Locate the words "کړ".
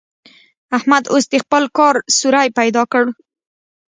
2.91-3.03